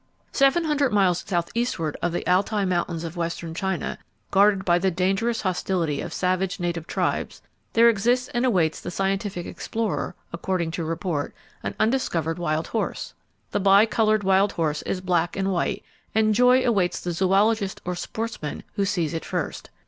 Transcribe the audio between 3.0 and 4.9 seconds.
of western China, guarded by the